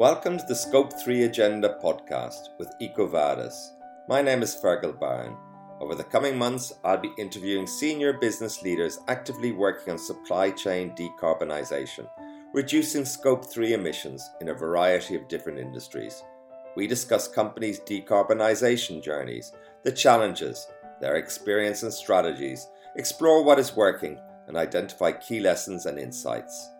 [0.00, 3.72] Welcome to the Scope 3 Agenda podcast with EcoVadis.
[4.08, 5.36] My name is Fergal Byrne.
[5.78, 10.96] Over the coming months, I'll be interviewing senior business leaders actively working on supply chain
[10.96, 12.08] decarbonisation,
[12.54, 16.22] reducing Scope 3 emissions in a variety of different industries.
[16.76, 20.66] We discuss companies' decarbonisation journeys, the challenges,
[21.02, 26.70] their experience and strategies, explore what is working, and identify key lessons and insights.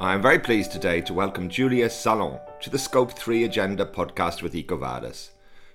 [0.00, 4.42] I am very pleased today to welcome Julia Salant to the Scope 3 Agenda podcast
[4.42, 5.30] with EcoVadis.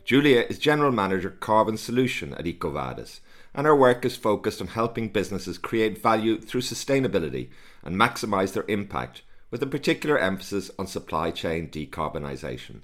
[0.05, 3.19] Julia is General Manager Carbon Solution at EcoVadis,
[3.53, 7.49] and her work is focused on helping businesses create value through sustainability
[7.83, 12.79] and maximise their impact, with a particular emphasis on supply chain decarbonisation.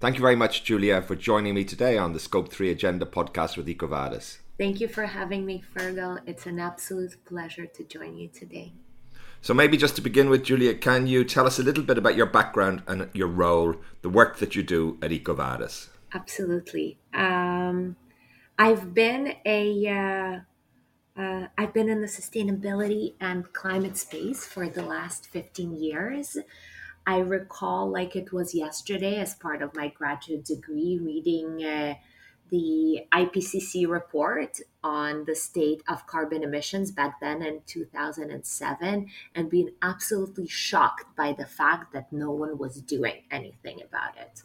[0.00, 3.56] Thank you very much, Julia, for joining me today on the Scope 3 Agenda podcast
[3.56, 4.38] with EcoVadis.
[4.58, 6.18] Thank you for having me, Fergal.
[6.26, 8.72] It's an absolute pleasure to join you today.
[9.42, 12.14] So, maybe just to begin with, Julia, can you tell us a little bit about
[12.14, 15.88] your background and your role, the work that you do at EcoVadis?
[16.14, 16.98] Absolutely.
[17.12, 17.96] Um,
[18.56, 24.82] I've been a uh, uh, I've been in the sustainability and climate space for the
[24.82, 26.38] last 15 years.
[27.04, 31.94] I recall like it was yesterday as part of my graduate degree reading uh,
[32.52, 39.70] the IPCC report on the state of carbon emissions back then in 2007 and being
[39.80, 44.42] absolutely shocked by the fact that no one was doing anything about it.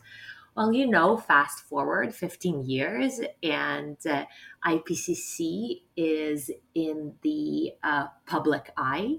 [0.56, 4.24] Well, you know, fast forward 15 years, and uh,
[4.66, 9.18] IPCC is in the uh, public eye.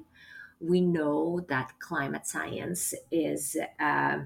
[0.60, 3.54] We know that climate science is.
[3.78, 4.20] Uh,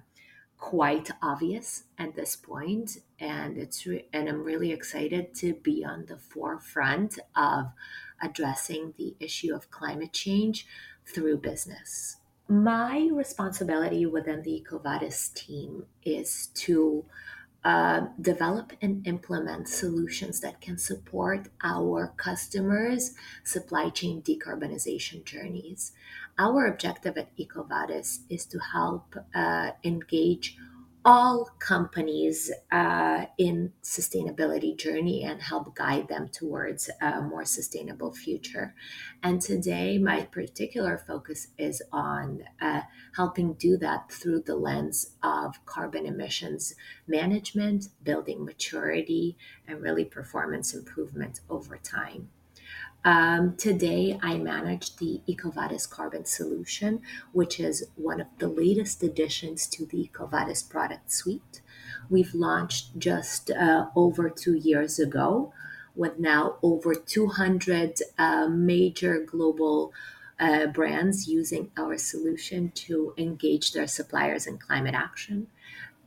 [0.63, 6.07] quite obvious at this point and it's re- and I'm really excited to be on
[6.07, 7.73] the forefront of
[8.23, 10.65] addressing the issue of climate change
[11.05, 12.19] through business.
[12.47, 17.07] My responsibility within the EcoVadis team is to
[17.65, 23.15] uh, develop and implement solutions that can support our customers'
[23.45, 25.93] supply chain decarbonization journeys.
[26.39, 30.57] Our objective at EcoVadis is to help uh, engage
[31.05, 38.75] all companies uh, in sustainability journey and help guide them towards a more sustainable future.
[39.23, 42.83] And today my particular focus is on uh,
[43.17, 46.75] helping do that through the lens of carbon emissions
[47.07, 49.37] management building maturity
[49.67, 52.29] and really performance improvement over time
[53.05, 57.03] um, today, I manage the EcoVadis Carbon Solution,
[57.33, 61.63] which is one of the latest additions to the EcoVadis product suite.
[62.09, 65.53] We've launched just uh, over two years ago,
[65.97, 69.93] with now over 200 uh, major global
[70.39, 75.49] uh, brands using our solution to engage their suppliers in climate action.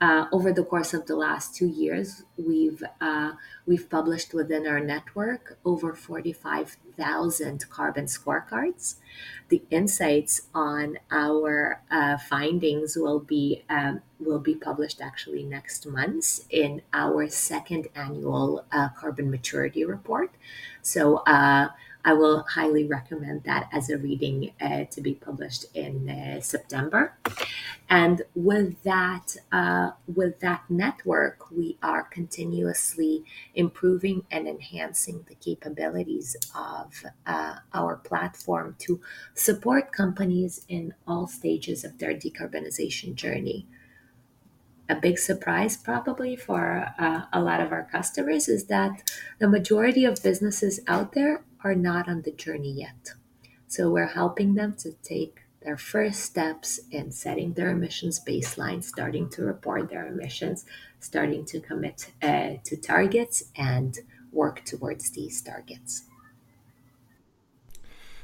[0.02, 3.32] Uh, over the course of the last two years, we've uh,
[3.66, 8.96] we've published within our network over forty five thousand carbon scorecards.
[9.48, 16.46] The insights on our uh, findings will be um, will be published actually next month
[16.50, 20.32] in our second annual uh, carbon maturity report.
[20.82, 21.70] So uh,
[22.06, 27.18] I will highly recommend that as a reading uh, to be published in uh, September.
[27.90, 36.36] And with that, uh, with that network, we are continuously improving and enhancing the capabilities
[36.56, 39.02] of uh, our platform to
[39.34, 43.66] support companies in all stages of their decarbonization journey
[44.88, 49.02] a big surprise probably for uh, a lot of our customers is that
[49.40, 53.14] the majority of businesses out there are not on the journey yet.
[53.68, 59.30] So we're helping them to take their first steps in setting their emissions baseline, starting
[59.32, 60.64] to report their emissions,
[61.00, 63.98] starting to commit uh, to targets and
[64.32, 66.04] work towards these targets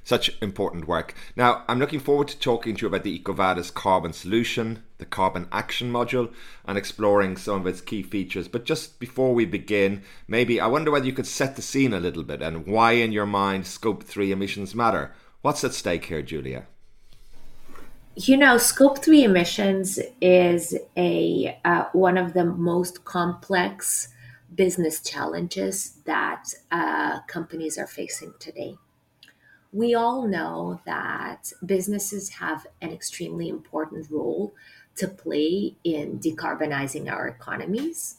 [0.03, 1.13] such important work.
[1.35, 5.47] Now, I'm looking forward to talking to you about the EcoVadis carbon solution, the carbon
[5.51, 6.33] action module,
[6.65, 8.47] and exploring some of its key features.
[8.47, 11.99] But just before we begin, maybe I wonder whether you could set the scene a
[11.99, 15.13] little bit and why, in your mind, Scope 3 emissions matter.
[15.41, 16.65] What's at stake here, Julia?
[18.15, 24.09] You know, Scope 3 emissions is a uh, one of the most complex
[24.53, 28.77] business challenges that uh, companies are facing today
[29.73, 34.53] we all know that businesses have an extremely important role
[34.95, 38.17] to play in decarbonizing our economies.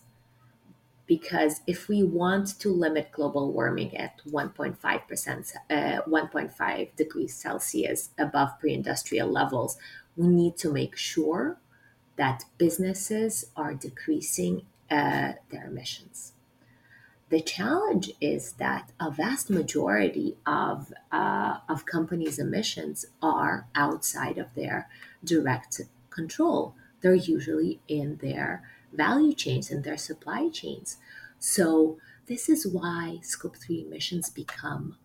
[1.06, 8.58] Because if we want to limit global warming at 1.5%, uh, 1.5 degrees Celsius above
[8.58, 9.76] pre industrial levels,
[10.14, 11.58] We need to make sure
[12.16, 16.34] that businesses are decreasing uh, their emissions.
[17.32, 24.54] The challenge is that a vast majority of, uh, of companies' emissions are outside of
[24.54, 24.90] their
[25.24, 25.80] direct
[26.10, 26.74] control.
[27.00, 30.98] They're usually in their value chains and their supply chains.
[31.38, 34.98] So, this is why scope 3 emissions become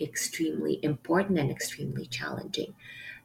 [0.00, 2.74] extremely important and extremely challenging.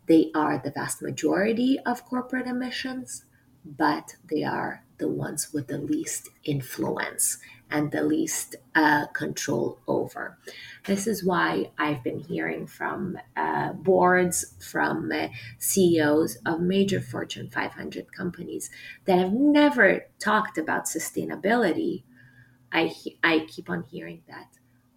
[0.06, 3.26] They are the vast majority of corporate emissions,
[3.66, 7.40] but they are the ones with the least influence
[7.70, 10.38] and the least uh, control over.
[10.86, 15.28] This is why I've been hearing from uh, boards, from uh,
[15.58, 18.70] CEOs of major Fortune 500 companies
[19.06, 22.04] that have never talked about sustainability.
[22.72, 24.48] I, I keep on hearing that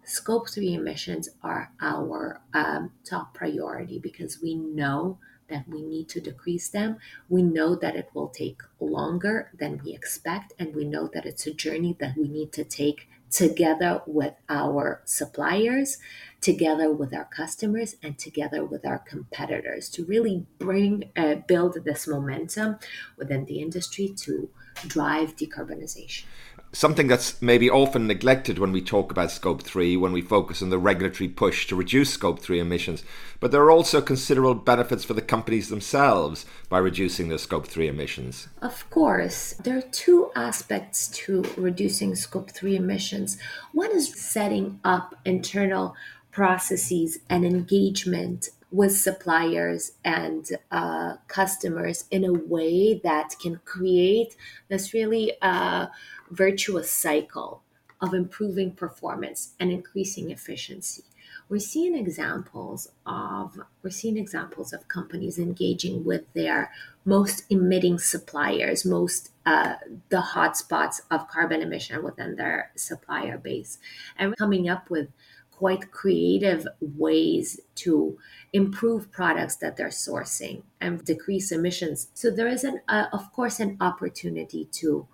[0.03, 5.19] scope 3 emissions are our um, top priority because we know
[5.49, 6.97] that we need to decrease them.
[7.27, 11.45] We know that it will take longer than we expect, and we know that it's
[11.47, 15.97] a journey that we need to take together with our suppliers,
[16.41, 22.07] together with our customers, and together with our competitors to really bring, uh, build this
[22.07, 22.77] momentum
[23.17, 24.49] within the industry to
[24.87, 26.23] drive decarbonization
[26.71, 30.69] something that's maybe often neglected when we talk about scope 3 when we focus on
[30.69, 33.03] the regulatory push to reduce scope 3 emissions.
[33.39, 37.87] But there are also considerable benefits for the companies themselves by reducing their scope 3
[37.87, 38.47] emissions.
[38.61, 43.37] Of course there are two aspects to reducing scope 3 emissions.
[43.73, 45.95] One is setting up internal
[46.31, 54.35] processes and engagement with suppliers and uh, customers in a way that can create
[54.67, 55.87] this really uh,
[56.29, 57.63] virtuous cycle
[58.01, 61.03] of improving performance and increasing efficiency.
[61.49, 66.71] We're seeing examples of we're seeing examples of companies engaging with their
[67.05, 69.75] most emitting suppliers, most uh,
[70.09, 73.79] the hotspots of carbon emission within their supplier base,
[74.17, 75.09] and coming up with
[75.51, 78.17] quite creative ways to
[78.53, 82.07] improve products that they're sourcing and decrease emissions.
[82.13, 85.07] So there is an, uh, of course, an opportunity to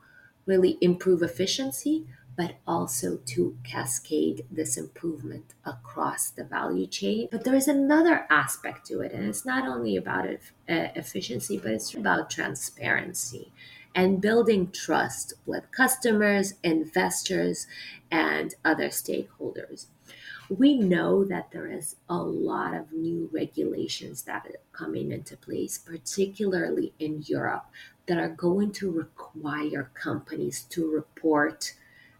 [0.45, 2.05] really improve efficiency,
[2.37, 7.29] but also to cascade this improvement across the value chain.
[7.31, 10.37] But there is another aspect to it, and it's not only about uh,
[10.67, 13.51] efficiency, but it's about transparency
[13.93, 17.65] and building trust with customers, investors,
[18.11, 19.87] and other stakeholders
[20.49, 25.77] we know that there is a lot of new regulations that are coming into place,
[25.77, 27.65] particularly in Europe,
[28.07, 31.73] that are going to require companies to report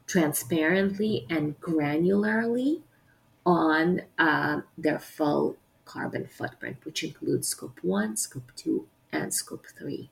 [0.08, 2.82] transparently and granularly
[3.46, 10.10] on uh, their full carbon footprint, which includes scope one, scope two, and scope three.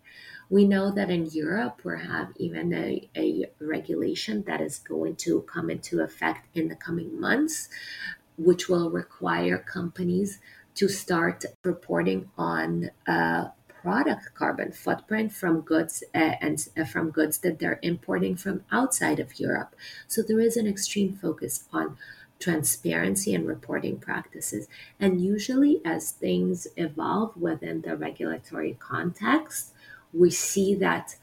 [0.50, 5.42] We know that in Europe, we have even a, a regulation that is going to
[5.42, 7.69] come into effect in the coming months,
[8.38, 10.40] which will require companies
[10.76, 13.46] to start reporting on uh,
[13.83, 19.19] product carbon footprint from goods uh, and uh, from goods that they're importing from outside
[19.19, 19.75] of Europe.
[20.07, 21.97] So there is an extreme focus on
[22.39, 24.69] transparency and reporting practices.
[25.01, 29.73] And usually, as things evolve within the regulatory context,
[30.13, 31.18] we see that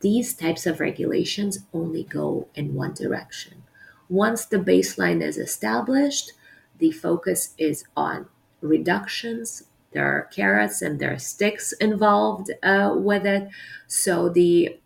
[0.00, 3.64] these types of regulations only go in one direction.
[4.08, 6.32] Once the baseline is established,
[6.78, 8.26] the focus is on
[8.62, 9.64] reductions.
[9.92, 13.48] There are carrots and there are sticks involved uh, with it.
[13.86, 14.78] So the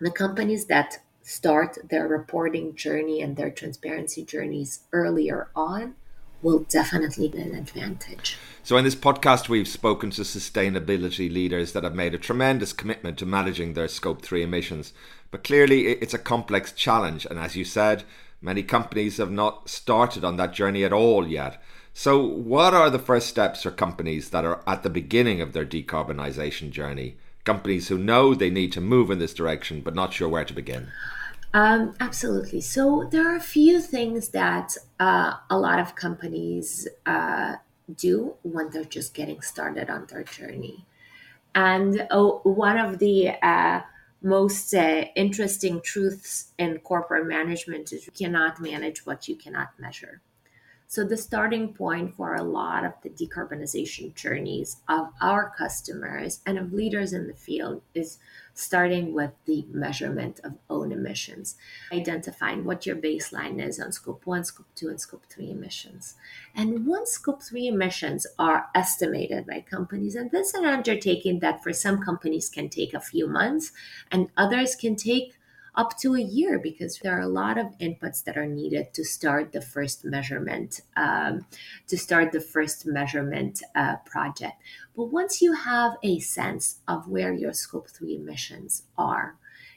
[0.00, 5.94] the companies that start their reporting journey and their transparency journeys earlier on
[6.42, 8.38] will definitely be an advantage.
[8.62, 13.18] So, in this podcast, we've spoken to sustainability leaders that have made a tremendous commitment
[13.18, 14.92] to managing their Scope 3 emissions.
[15.30, 17.26] But clearly, it's a complex challenge.
[17.26, 18.04] And as you said,
[18.40, 21.62] many companies have not started on that journey at all yet.
[21.92, 25.66] So, what are the first steps for companies that are at the beginning of their
[25.66, 27.16] decarbonisation journey?
[27.44, 30.54] Companies who know they need to move in this direction but not sure where to
[30.54, 30.88] begin?
[31.52, 32.60] Um, absolutely.
[32.60, 37.56] So there are a few things that uh, a lot of companies uh,
[37.96, 40.86] do when they're just getting started on their journey.
[41.54, 43.80] And oh, one of the uh,
[44.22, 50.20] most uh, interesting truths in corporate management is you cannot manage what you cannot measure.
[50.90, 56.58] So, the starting point for a lot of the decarbonization journeys of our customers and
[56.58, 58.18] of leaders in the field is
[58.54, 61.54] starting with the measurement of own emissions,
[61.92, 66.16] identifying what your baseline is on scope one, scope two, and scope three emissions.
[66.56, 71.62] And once scope three emissions are estimated by companies, and this is an undertaking that
[71.62, 73.70] for some companies can take a few months
[74.10, 75.34] and others can take
[75.74, 79.04] up to a year because there are a lot of inputs that are needed to
[79.04, 81.46] start the first measurement um,
[81.86, 84.54] to start the first measurement uh, project.
[84.96, 89.36] But once you have a sense of where your scope 3 emissions are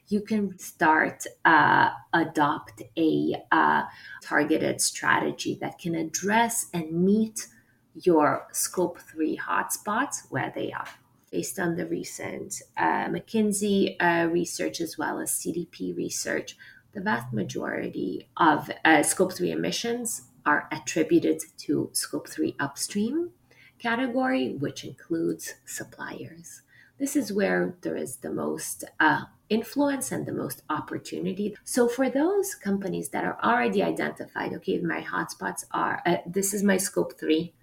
[0.10, 3.84] you can start uh, adopt a uh,
[4.22, 7.48] targeted strategy that can address and meet
[7.96, 10.88] your scope 3 hotspots where they are
[11.34, 16.56] based on the recent uh, McKinsey uh, research as well as CDP research,
[16.94, 23.32] the vast majority of uh, scope 3 emissions are attributed to scope 3 upstream
[23.80, 26.62] category, which includes suppliers.
[27.00, 31.58] This is where there is the most uh, influence and the most opportunity.
[31.63, 36.62] So, for those companies that are already identified, okay, my hotspots are uh, this is
[36.62, 37.54] my scope three,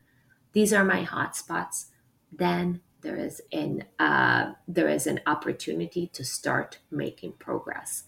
[0.52, 1.86] these are my hotspots,
[2.32, 8.04] then there is an uh, there is an opportunity to start making progress.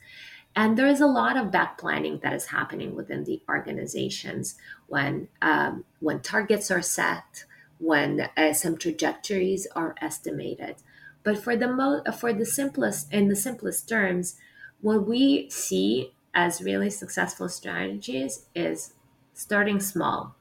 [0.55, 4.57] And there is a lot of back planning that is happening within the organizations
[4.87, 7.45] when um, when targets are set
[7.79, 10.77] when uh, some trajectories are estimated.
[11.25, 14.37] But for the mo- for the simplest in the simplest terms
[14.81, 18.95] what we see as really successful strategies is
[19.33, 20.35] starting small.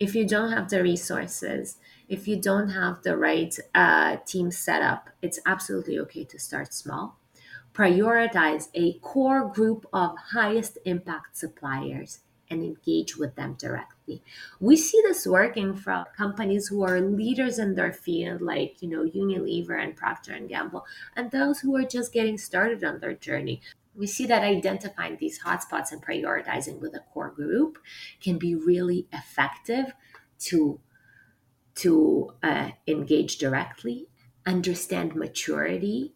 [0.00, 1.76] If you don't have the resources
[2.08, 7.18] if you don't have the right uh, team setup, it's absolutely okay to start small.
[7.72, 12.20] Prioritize a core group of highest impact suppliers
[12.50, 14.22] and engage with them directly.
[14.60, 19.04] We see this working from companies who are leaders in their field, like you know
[19.04, 20.84] Unilever and Procter and Gamble,
[21.16, 23.60] and those who are just getting started on their journey.
[23.96, 27.78] We see that identifying these hotspots and prioritizing with a core group
[28.20, 29.94] can be really effective
[30.40, 30.80] to
[31.76, 34.08] to uh, engage directly,
[34.46, 36.14] understand maturity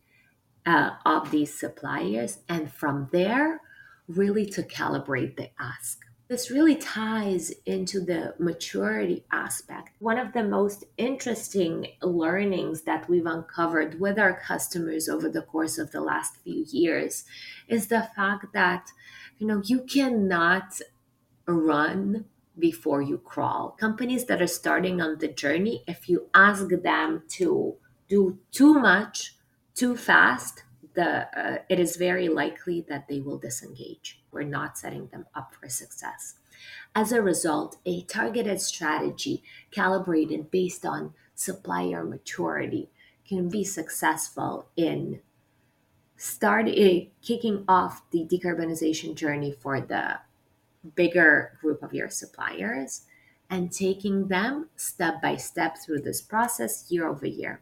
[0.66, 3.60] uh, of these suppliers, and from there,
[4.06, 6.00] really to calibrate the ask.
[6.28, 9.92] This really ties into the maturity aspect.
[9.98, 15.78] One of the most interesting learnings that we've uncovered with our customers over the course
[15.78, 17.24] of the last few years
[17.66, 18.90] is the fact that
[19.38, 20.78] you know you cannot
[21.46, 22.26] run
[22.58, 23.76] before you crawl.
[23.78, 27.76] Companies that are starting on the journey, if you ask them to
[28.08, 29.34] do too much
[29.74, 34.20] too fast, the uh, it is very likely that they will disengage.
[34.32, 36.34] We're not setting them up for success.
[36.94, 42.90] As a result, a targeted strategy calibrated based on supplier maturity
[43.28, 45.20] can be successful in
[46.16, 50.18] starting kicking off the decarbonization journey for the
[50.94, 53.06] bigger group of your suppliers
[53.50, 57.60] and taking them step by step through this process year over year.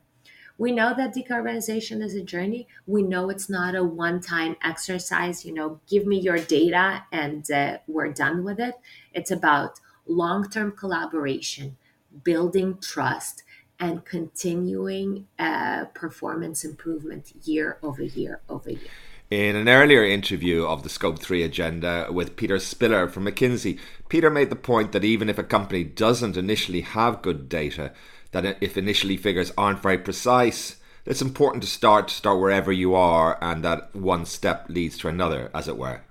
[0.59, 2.66] We know that decarbonization is a journey.
[2.87, 7.49] We know it's not a one time exercise, you know, give me your data and
[7.50, 8.75] uh, we're done with it.
[9.12, 11.76] It's about long term collaboration,
[12.25, 13.42] building trust,
[13.78, 18.90] and continuing uh, performance improvement year over year over year.
[19.30, 23.76] In an earlier interview of the Scope 3 agenda with Peter Spiller from McKinsey,
[24.09, 27.92] Peter made the point that even if a company doesn't initially have good data,
[28.30, 33.37] that if initially figures aren't very precise, it's important to start start wherever you are
[33.42, 36.02] and that one step leads to another, as it were.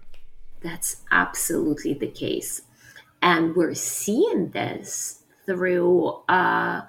[0.61, 2.63] That's absolutely the case.
[3.21, 6.81] And we're seeing this through uh,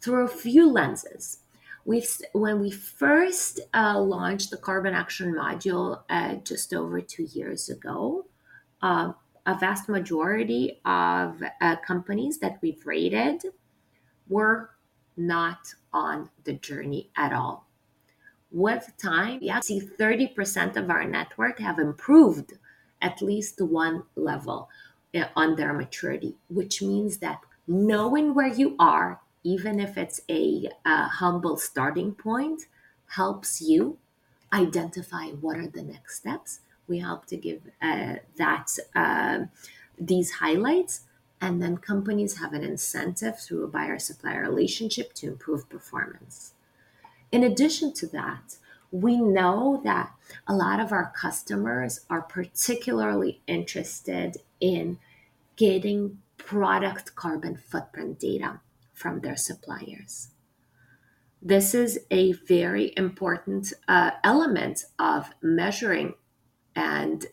[0.00, 1.40] through a few lenses
[1.86, 7.70] we've when we first uh, launched the carbon action module uh, just over two years
[7.70, 8.26] ago
[8.82, 9.12] uh,
[9.46, 13.40] a vast majority of uh, companies that we've rated
[14.28, 14.70] were
[15.16, 17.68] not on the journey at all.
[18.50, 22.54] With time we see 30% of our network have improved
[23.00, 24.68] at least one level
[25.14, 30.68] uh, on their maturity which means that knowing where you are even if it's a,
[30.84, 32.62] a humble starting point,
[33.10, 33.96] helps you
[34.52, 36.60] identify what are the next steps.
[36.88, 39.44] We help to give uh, that uh,
[39.96, 41.02] these highlights,
[41.40, 46.54] and then companies have an incentive through a buyer supplier relationship to improve performance.
[47.30, 48.56] In addition to that,
[48.90, 50.10] we know that
[50.48, 54.98] a lot of our customers are particularly interested in
[55.54, 58.60] getting product carbon footprint data
[58.96, 60.30] from their suppliers.
[61.40, 66.14] This is a very important uh, element of measuring
[66.74, 67.26] and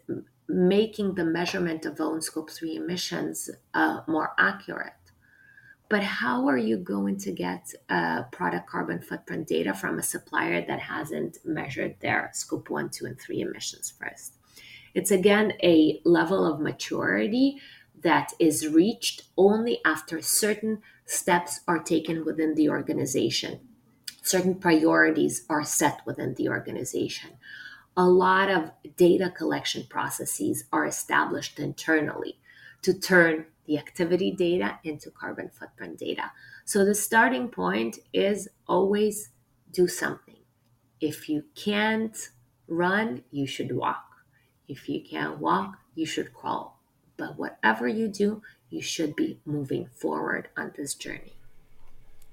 [0.47, 4.93] making the measurement of own scope 3 emissions uh, more accurate.
[5.89, 10.65] But how are you going to get uh, product carbon footprint data from a supplier
[10.67, 14.35] that hasn't measured their scope 1, 2, and 3 emissions first?
[14.93, 17.61] It's again a level of maturity
[18.01, 23.59] that is reached only after certain steps are taken within the organization.
[24.21, 27.31] Certain priorities are set within the organization.
[27.95, 32.39] A lot of data collection processes are established internally
[32.81, 36.31] to turn the activity data into carbon footprint data.
[36.65, 39.29] So the starting point is always
[39.71, 40.37] do something.
[40.99, 42.17] If you can't
[42.67, 44.05] run, you should walk.
[44.67, 46.79] If you can't walk, you should crawl.
[47.17, 48.41] But whatever you do,
[48.73, 51.33] you should be moving forward on this journey.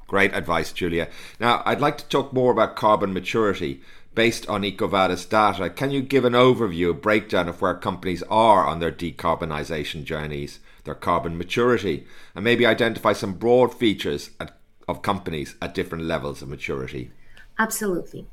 [0.07, 1.09] Great advice, Julia.
[1.39, 3.81] Now, I'd like to talk more about carbon maturity
[4.15, 5.71] based on EcoVadis data.
[5.71, 10.59] Can you give an overview, a breakdown of where companies are on their decarbonisation journeys,
[10.85, 16.43] their carbon maturity, and maybe identify some broad features at, of companies at different levels
[16.43, 17.13] of maturity?
[17.59, 18.27] Absolutely.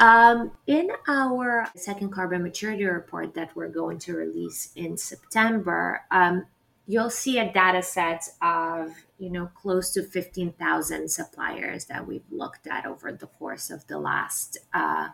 [0.00, 6.46] Um, in our second carbon maturity report that we're going to release in September, um,
[6.86, 12.66] you'll see a data set of you know close to 15,000 suppliers that we've looked
[12.66, 15.08] at over the course of the last uh,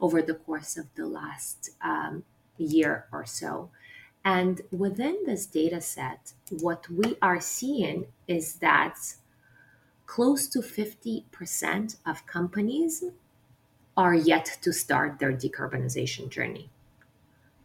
[0.00, 2.24] over the course of the last um,
[2.58, 3.70] year or so.
[4.24, 8.96] And within this data set, what we are seeing is that
[10.06, 13.04] close to 50% of companies
[13.96, 16.70] are yet to start their decarbonization journey.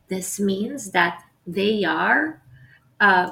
[0.09, 2.41] This means that they are,
[2.99, 3.31] uh,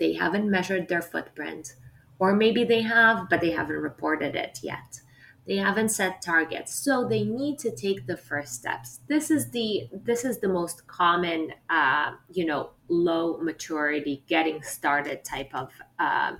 [0.00, 1.76] they haven't measured their footprint,
[2.18, 5.00] or maybe they have, but they haven't reported it yet.
[5.46, 9.00] They haven't set targets, so they need to take the first steps.
[9.08, 15.24] This is the this is the most common, uh, you know, low maturity, getting started
[15.24, 15.70] type of.
[15.98, 16.36] Uh,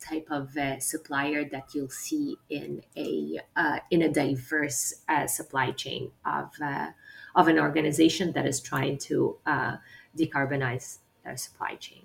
[0.00, 5.70] type of uh, supplier that you'll see in a uh, in a diverse uh, supply
[5.70, 6.88] chain of uh,
[7.36, 9.76] of an organization that is trying to uh,
[10.18, 12.04] decarbonize their supply chain.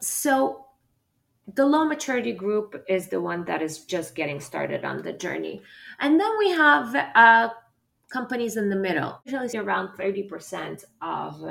[0.00, 0.66] So
[1.54, 5.62] the low maturity group is the one that is just getting started on the journey,
[6.00, 7.48] and then we have uh,
[8.10, 11.42] companies in the middle, usually around thirty percent of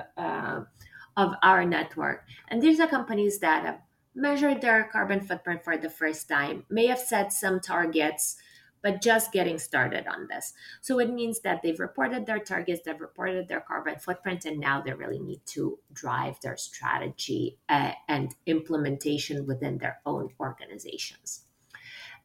[1.15, 3.79] of our network, and these are companies that have
[4.15, 8.37] measured their carbon footprint for the first time, may have set some targets,
[8.83, 10.53] but just getting started on this.
[10.81, 14.81] So it means that they've reported their targets, they've reported their carbon footprint, and now
[14.81, 21.45] they really need to drive their strategy uh, and implementation within their own organizations.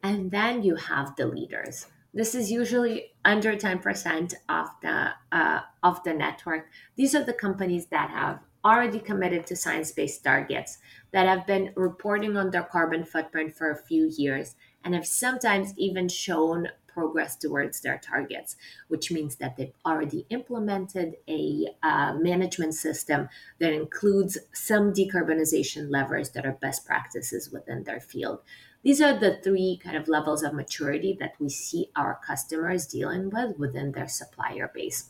[0.03, 1.87] And then you have the leaders.
[2.13, 6.67] This is usually under 10% of the uh, of the network.
[6.95, 10.79] These are the companies that have already committed to science based targets
[11.11, 15.73] that have been reporting on their carbon footprint for a few years and have sometimes
[15.77, 18.55] even shown progress towards their targets,
[18.87, 26.31] which means that they've already implemented a uh, management system that includes some decarbonization levers
[26.31, 28.39] that are best practices within their field.
[28.83, 33.29] These are the three kind of levels of maturity that we see our customers dealing
[33.29, 35.09] with within their supplier base.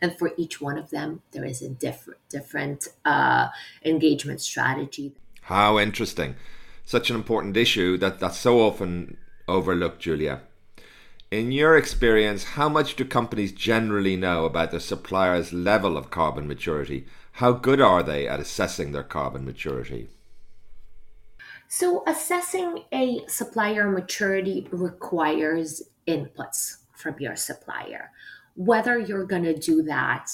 [0.00, 3.48] And for each one of them there is a different different uh,
[3.84, 5.14] engagement strategy.
[5.42, 6.36] How interesting
[6.88, 10.40] such an important issue that that's so often overlooked julia.
[11.30, 16.48] In your experience how much do companies generally know about their suppliers level of carbon
[16.48, 17.06] maturity?
[17.32, 20.08] How good are they at assessing their carbon maturity?
[21.68, 28.12] So assessing a supplier maturity requires inputs from your supplier.
[28.56, 30.30] Whether you're going to do that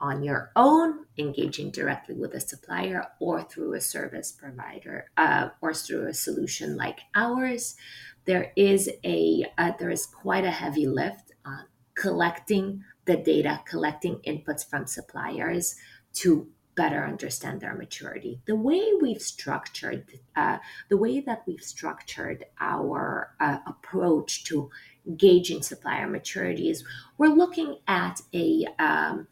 [0.00, 5.74] on your own, engaging directly with a supplier, or through a service provider, uh, or
[5.74, 7.76] through a solution like ours,
[8.24, 14.16] there is a uh, there is quite a heavy lift on collecting the data, collecting
[14.26, 15.76] inputs from suppliers
[16.12, 16.46] to
[16.78, 18.40] better understand their maturity.
[18.44, 20.04] The way we've structured,
[20.36, 20.58] uh,
[20.88, 24.70] the way that we've structured our uh, approach to
[25.16, 26.84] gauging supplier maturity is
[27.16, 29.26] we're looking at a um,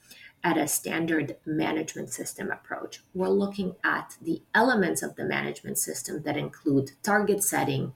[0.46, 3.00] at a standard management system approach.
[3.12, 7.94] We're looking at the elements of the management system that include target setting,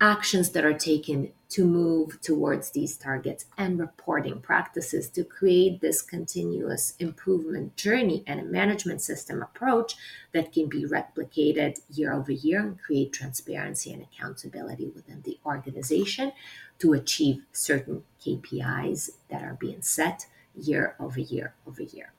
[0.00, 6.02] actions that are taken to move towards these targets and reporting practices to create this
[6.02, 9.96] continuous improvement journey and a management system approach
[10.30, 16.30] that can be replicated year over year and create transparency and accountability within the organization
[16.78, 20.26] to achieve certain KPIs that are being set
[20.56, 22.12] year over year over year.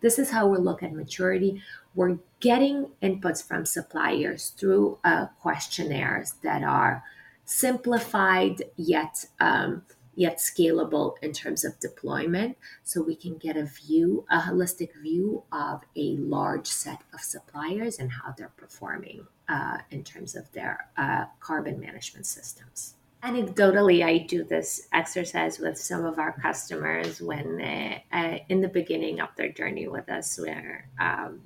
[0.00, 1.62] This is how we look at maturity.
[1.94, 7.02] We're getting inputs from suppliers through uh, questionnaires that are
[7.44, 9.82] simplified yet um,
[10.14, 15.44] yet scalable in terms of deployment so we can get a view a holistic view
[15.52, 20.88] of a large set of suppliers and how they're performing uh, in terms of their
[20.96, 27.56] uh, carbon management systems anecdotally i do this exercise with some of our customers when
[27.56, 31.40] they, uh, in the beginning of their journey with us where um,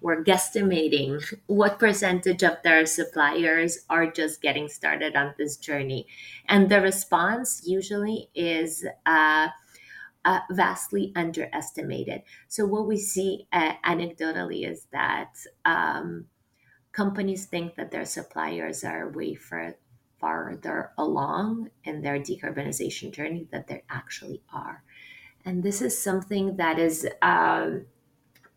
[0.00, 6.06] we're guesstimating what percentage of their suppliers are just getting started on this journey.
[6.48, 9.48] And the response usually is uh,
[10.24, 12.22] uh, vastly underestimated.
[12.48, 16.26] So, what we see uh, anecdotally is that um,
[16.92, 19.76] companies think that their suppliers are way far,
[20.20, 24.82] farther along in their decarbonization journey than they actually are.
[25.44, 27.86] And this is something that is um,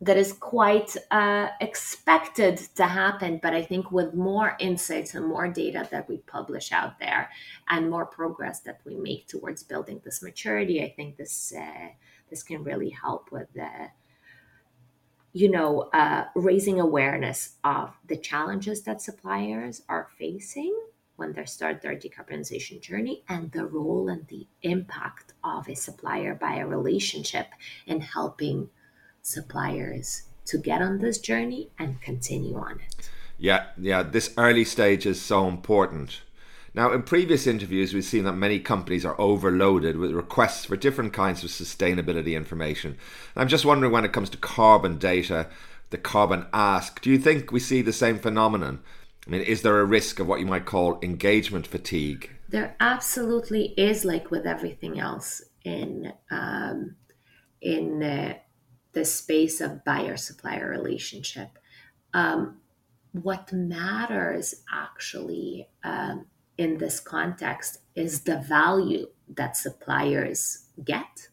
[0.02, 3.40] that is quite uh, expected to happen.
[3.42, 7.30] But I think with more insights and more data that we publish out there
[7.70, 11.90] and more progress that we make towards building this maturity, I think this uh,
[12.30, 13.70] this can really help with the
[15.32, 20.78] you know uh, raising awareness of the challenges that suppliers are facing
[21.16, 26.38] when they start their decarbonization journey and the role and the impact of a supplier
[26.42, 27.48] a relationship
[27.86, 28.70] in helping
[29.22, 33.10] suppliers to get on this journey and continue on it.
[33.38, 36.22] Yeah, yeah, this early stage is so important.
[36.76, 41.14] Now, in previous interviews, we've seen that many companies are overloaded with requests for different
[41.14, 42.98] kinds of sustainability information.
[43.36, 45.48] I'm just wondering when it comes to carbon data,
[45.92, 48.82] the carbon ask, do you think we see the same phenomenon?
[49.26, 52.30] I mean, is there a risk of what you might call engagement fatigue?
[52.50, 56.96] There absolutely is, like with everything else in um,
[57.62, 58.00] in
[58.92, 61.58] the space of buyer supplier relationship.
[62.14, 62.58] Um,
[63.14, 66.26] what matters actually um,
[66.58, 71.30] in this context is the value that suppliers get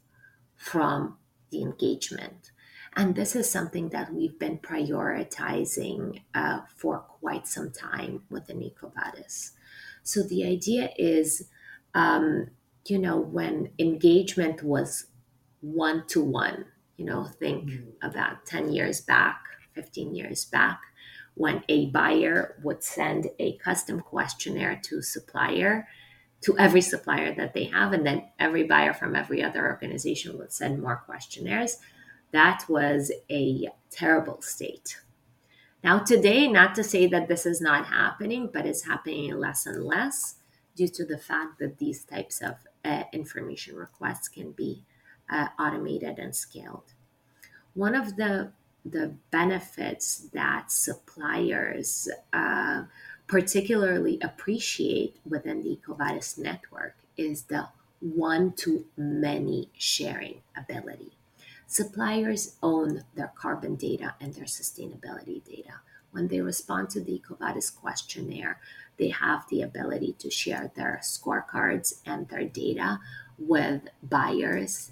[0.57, 1.16] from
[1.50, 2.53] the engagement.
[2.96, 9.53] And this is something that we've been prioritizing uh, for quite some time within EcoVadis.
[10.03, 11.48] So the idea is,
[11.94, 12.48] um,
[12.87, 15.07] you know, when engagement was
[15.61, 17.92] one to one, you know, think mm.
[18.03, 19.42] about 10 years back,
[19.74, 20.81] 15 years back,
[21.35, 25.87] when a buyer would send a custom questionnaire to supplier,
[26.42, 30.53] to every supplier that they have, and then every buyer from every other organization would
[30.53, 31.79] send more questionnaires.
[32.33, 35.01] That was a terrible state.
[35.83, 39.85] Now, today, not to say that this is not happening, but it's happening less and
[39.85, 40.37] less
[40.77, 44.85] due to the fact that these types of uh, information requests can be
[45.31, 46.93] uh, automated and scaled.
[47.75, 52.85] One of the the benefits that suppliers uh,
[53.27, 57.69] particularly appreciate within the EcoVadis network is the
[58.01, 61.12] one to many sharing ability.
[61.70, 65.74] Suppliers own their carbon data and their sustainability data.
[66.11, 68.59] When they respond to the EcoVadis questionnaire,
[68.98, 72.98] they have the ability to share their scorecards and their data
[73.38, 74.90] with buyers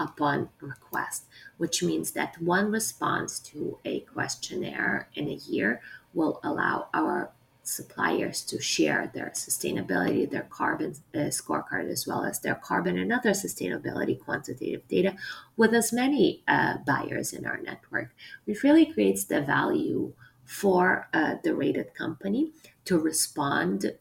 [0.00, 1.26] upon request,
[1.58, 5.82] which means that one response to a questionnaire in a year
[6.14, 7.32] will allow our
[7.68, 13.12] suppliers to share their sustainability, their carbon uh, scorecard, as well as their carbon and
[13.12, 15.14] other sustainability quantitative data
[15.56, 18.10] with as many uh, buyers in our network,
[18.44, 20.12] which really creates the value
[20.44, 22.52] for uh, the rated company
[22.86, 23.92] to respond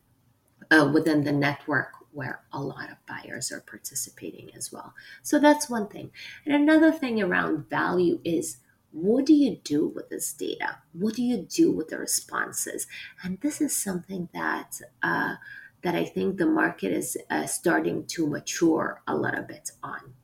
[0.72, 4.94] uh, within the network where a lot of buyers are participating as well.
[5.22, 6.10] So that's one thing.
[6.46, 8.58] And another thing around value is
[9.00, 10.80] what do you do with this data?
[10.94, 12.88] What do you do with the responses?
[13.24, 15.36] And this is something that uh,
[15.84, 20.16] that I think the market is uh, starting to mature a little bit on.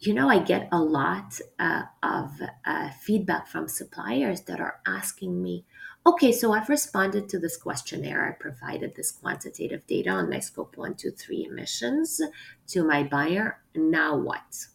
[0.00, 2.32] You know, I get a lot uh, of
[2.64, 5.64] uh, feedback from suppliers that are asking me,
[6.04, 8.28] Okay, so I've responded to this questionnaire.
[8.28, 12.20] I provided this quantitative data on my scope one, two, three emissions
[12.68, 13.60] to my buyer.
[13.74, 14.66] Now what?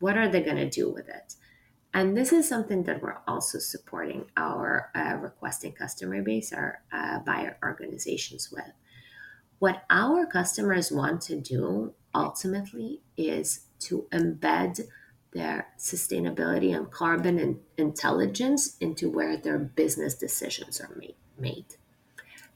[0.00, 1.34] What are they going to do with it?
[1.92, 7.18] And this is something that we're also supporting our uh, requesting customer base, our uh,
[7.20, 8.72] buyer organizations with.
[9.58, 14.80] What our customers want to do ultimately is to embed
[15.32, 20.96] their sustainability and carbon intelligence into where their business decisions are
[21.38, 21.66] made.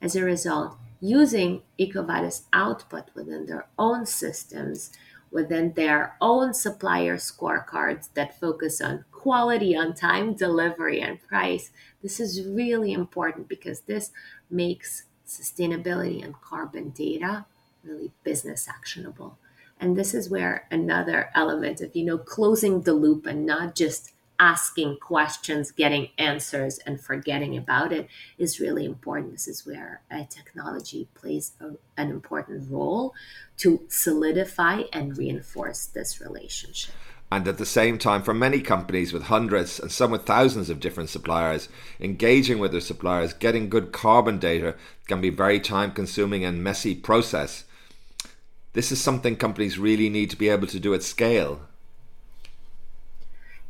[0.00, 4.90] As a result, using EcoVadis output within their own systems,
[5.30, 11.70] within their own supplier scorecards that focus on quality, on time delivery, and price,
[12.02, 14.10] this is really important because this
[14.50, 17.46] makes sustainability and carbon data
[17.82, 19.38] really business actionable.
[19.80, 24.12] And this is where another element of, you know, closing the loop and not just
[24.38, 28.06] asking questions, getting answers, and forgetting about it
[28.36, 29.32] is really important.
[29.32, 33.14] This is where uh, technology plays a, an important role
[33.56, 36.94] to solidify and reinforce this relationship.
[37.30, 40.78] And at the same time, for many companies with hundreds and some with thousands of
[40.78, 44.76] different suppliers, engaging with their suppliers, getting good carbon data
[45.08, 47.64] can be very time consuming and messy process.
[48.74, 51.60] This is something companies really need to be able to do at scale.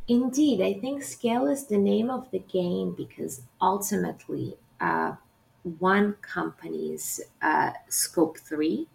[0.07, 5.13] Indeed, I think scale is the name of the game because ultimately, uh,
[5.79, 8.87] one company's uh, scope three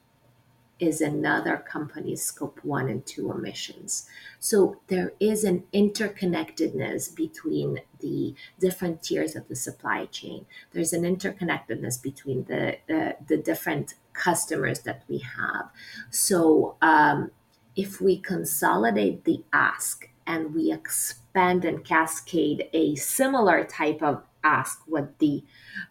[0.80, 4.08] is another company's scope one and two emissions.
[4.38, 10.46] So there is an interconnectedness between the different tiers of the supply chain.
[10.72, 15.70] There's an interconnectedness between the uh, the different customers that we have.
[16.10, 17.30] So um,
[17.76, 24.82] if we consolidate the ask and we expand and cascade a similar type of ask
[24.86, 25.42] what the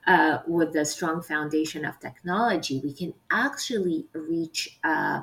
[0.08, 5.22] uh, with the strong foundation of technology, we can actually reach uh,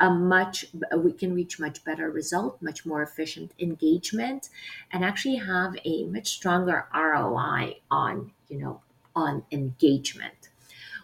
[0.00, 4.48] a much we can reach much better result, much more efficient engagement,
[4.92, 8.80] and actually have a much stronger ROI on you know
[9.14, 10.50] on engagement.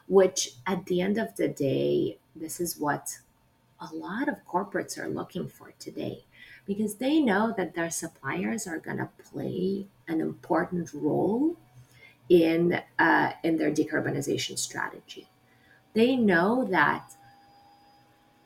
[0.06, 3.18] Which at the end of the day, this is what
[3.80, 6.24] a lot of corporates are looking for today
[6.66, 11.56] because they know that their suppliers are going to play an important role
[12.28, 15.28] in uh, in their decarbonization strategy.
[15.92, 17.12] They know that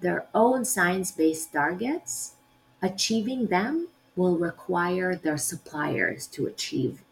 [0.00, 2.34] their own science-based targets,
[2.82, 7.02] achieving them will require their suppliers to achieve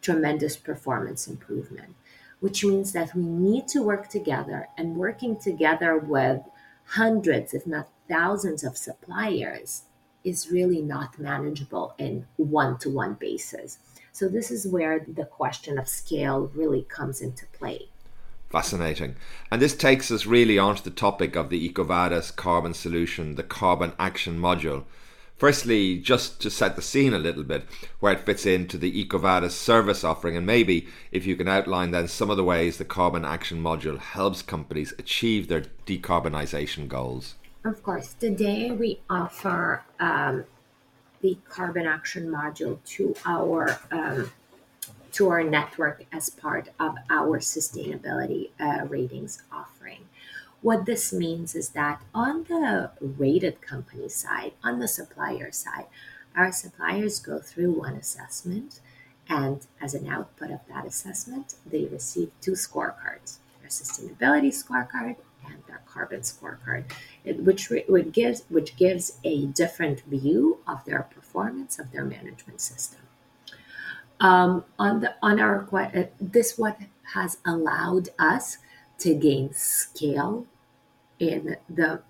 [0.00, 1.94] tremendous performance improvement,
[2.40, 6.40] which means that we need to work together and working together with
[6.86, 9.82] hundreds, if not thousands of suppliers
[10.26, 13.78] is really not manageable in one to one basis.
[14.12, 17.88] So, this is where the question of scale really comes into play.
[18.50, 19.16] Fascinating.
[19.50, 23.92] And this takes us really onto the topic of the EcoVadis carbon solution, the carbon
[23.98, 24.84] action module.
[25.36, 27.64] Firstly, just to set the scene a little bit,
[28.00, 32.08] where it fits into the EcoVadis service offering, and maybe if you can outline then
[32.08, 37.34] some of the ways the Carbon Action Module helps companies achieve their decarbonisation goals.
[37.66, 40.44] Of course, today we offer um,
[41.20, 44.30] the Carbon Action Module to our um,
[45.14, 50.06] to our network as part of our sustainability uh, ratings offering.
[50.62, 55.86] What this means is that on the rated company side, on the supplier side,
[56.36, 58.78] our suppliers go through one assessment,
[59.28, 65.16] and as an output of that assessment, they receive two scorecards their sustainability scorecard
[65.48, 66.84] and their carbon scorecard,
[67.24, 73.00] which, which, gives, which gives a different view of their performance of their management system.
[74.18, 76.78] Um, on the on our uh, this what
[77.12, 78.56] has allowed us
[79.00, 80.46] to gain scale
[81.18, 82.00] in the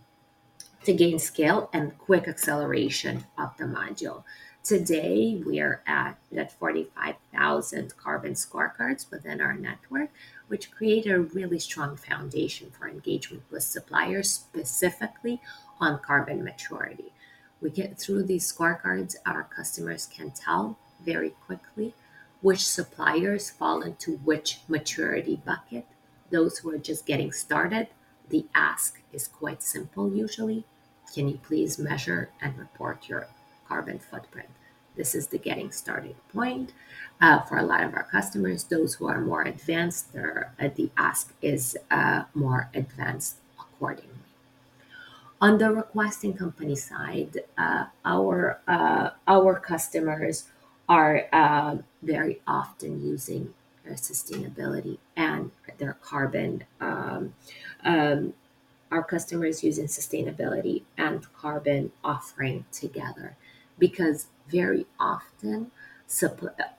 [0.85, 4.23] to gain scale and quick acceleration of the module.
[4.63, 10.11] Today, we are at, at 45,000 carbon scorecards within our network,
[10.49, 15.41] which create a really strong foundation for engagement with suppliers, specifically
[15.81, 17.13] on carbon maturity.
[17.61, 21.95] We get through these scorecards, our customers can tell very quickly
[22.41, 25.87] which suppliers fall into which maturity bucket.
[26.31, 27.89] Those who are just getting started
[28.29, 30.65] the ask is quite simple usually.
[31.15, 33.29] Can you please measure and report your
[33.69, 34.49] carbon footprint?
[34.97, 36.73] This is the getting started point.
[37.21, 41.33] Uh, for a lot of our customers, those who are more advanced, uh, the ask
[41.41, 44.11] is uh, more advanced accordingly.
[45.41, 50.45] On the requesting company side, uh, our uh, our customers
[50.89, 53.53] are uh, very often using
[53.85, 56.65] their sustainability and their carbon.
[56.81, 57.35] Um,
[57.85, 58.35] um,
[58.91, 63.37] our customers using sustainability and carbon offering together
[63.79, 65.71] because very often,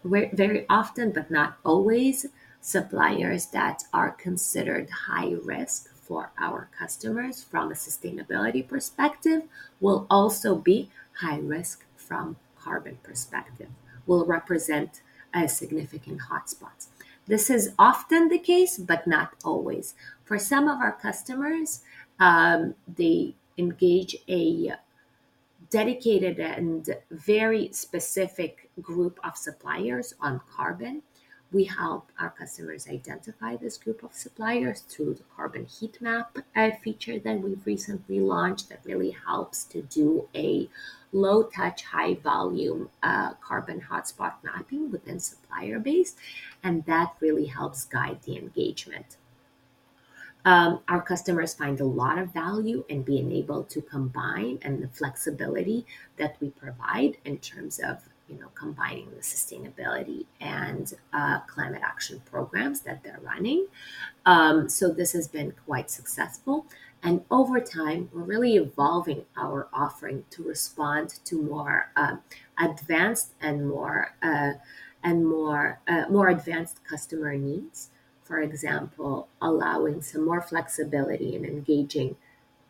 [0.04, 2.26] very often, but not always,
[2.62, 9.44] suppliers that are considered high risk for our customers from a sustainability perspective
[9.80, 13.70] will also be high risk from carbon perspective,
[14.06, 15.02] will represent
[15.34, 16.88] a significant hotspot.
[17.28, 19.96] This is often the case, but not always.
[20.24, 21.82] For some of our customers,
[22.20, 24.74] um, they engage a
[25.70, 31.02] dedicated and very specific group of suppliers on carbon
[31.52, 36.72] we help our customers identify this group of suppliers through the carbon heat map uh,
[36.84, 40.70] feature that we've recently launched that really helps to do a
[41.14, 46.16] low touch, high volume uh, carbon hotspot mapping within supplier base.
[46.64, 49.18] And that really helps guide the engagement.
[50.48, 54.88] Um, our customers find a lot of value in being able to combine and the
[54.88, 57.98] flexibility that we provide in terms of
[58.30, 63.68] you know, combining the sustainability and uh, climate action programs that they're running.
[64.26, 66.66] Um, so this has been quite successful.
[67.04, 72.18] And over time, we're really evolving our offering to respond to more uh,
[72.58, 74.54] advanced and more uh,
[75.04, 77.90] and more uh, more advanced customer needs.
[78.28, 82.18] For example, allowing some more flexibility in engaging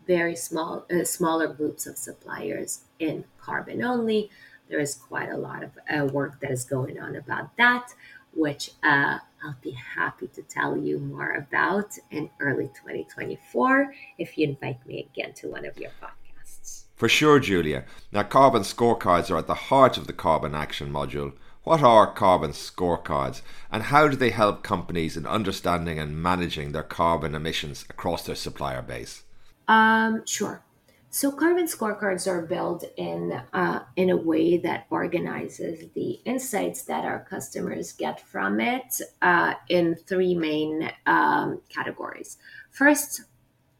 [0.06, 4.30] very small uh, smaller groups of suppliers in carbon only
[4.70, 7.94] there is quite a lot of uh, work that is going on about that,
[8.34, 14.48] which uh, I'll be happy to tell you more about in early 2024 if you
[14.48, 16.84] invite me again to one of your podcasts.
[16.96, 17.86] For sure, Julia.
[18.12, 21.34] Now, carbon scorecards are at the heart of the carbon action module.
[21.68, 26.82] What are carbon scorecards and how do they help companies in understanding and managing their
[26.82, 29.24] carbon emissions across their supplier base?
[29.68, 30.64] Um, sure.
[31.10, 37.04] So carbon scorecards are built in uh, in a way that organizes the insights that
[37.04, 42.38] our customers get from it uh, in three main um, categories.
[42.72, 43.24] First,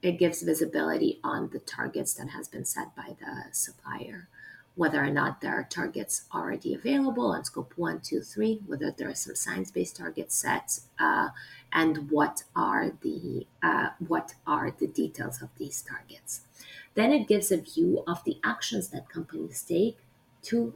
[0.02, 4.28] it gives visibility on the targets that has been set by the supplier,
[4.78, 9.10] whether or not there are targets already available on scope one, two, three, whether there
[9.10, 11.30] are some science-based targets set, uh,
[11.74, 16.42] and what are the uh, what are the details of these targets.
[16.94, 19.98] Then it gives a view of the actions that companies take
[20.44, 20.76] to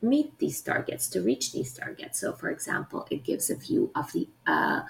[0.00, 2.20] meet these targets, to reach these targets.
[2.20, 4.82] So, for example, it gives a view of the uh,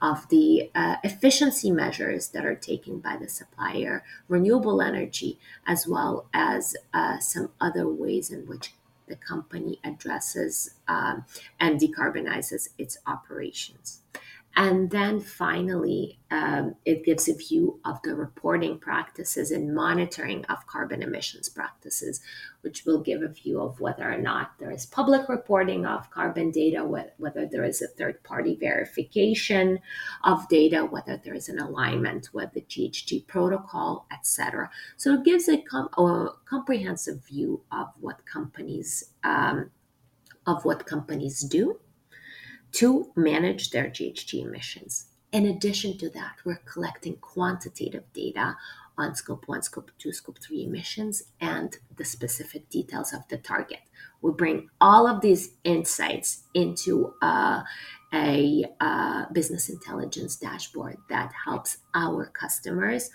[0.00, 6.26] of the uh, efficiency measures that are taken by the supplier, renewable energy, as well
[6.32, 8.74] as uh, some other ways in which
[9.08, 11.24] the company addresses um,
[11.58, 14.00] and decarbonizes its operations.
[14.56, 20.66] And then finally, um, it gives a view of the reporting practices and monitoring of
[20.66, 22.20] carbon emissions practices,
[22.62, 26.50] which will give a view of whether or not there is public reporting of carbon
[26.50, 29.78] data, whether there is a third party verification
[30.24, 34.68] of data, whether there is an alignment with the GHG protocol, etc.
[34.96, 39.70] So it gives a, com- a, comprehensive view of what companies um,
[40.46, 41.78] of what companies do
[42.72, 45.06] to manage their GHG emissions.
[45.32, 48.56] In addition to that, we're collecting quantitative data
[48.98, 53.78] on scope 1, scope 2, scope 3 emissions and the specific details of the target.
[54.22, 57.62] We bring all of these insights into uh,
[58.12, 63.10] a uh, business intelligence dashboard that helps our customers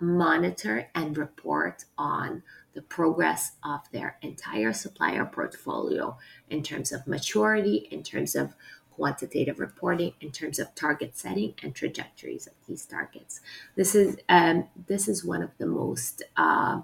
[0.00, 2.42] monitor and report on
[2.74, 6.16] the progress of their entire supplier portfolio
[6.48, 8.54] in terms of maturity, in terms of
[8.90, 13.40] quantitative reporting, in terms of target setting and trajectories of these targets.
[13.74, 16.82] This is um, this is one of the most uh,